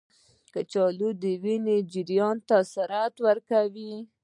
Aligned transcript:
کچالو 0.53 1.09
د 1.21 1.23
وینې 1.43 1.77
جریان 1.91 2.37
ته 2.47 2.57
سرعت 2.73 3.15
ورکوي. 3.27 3.93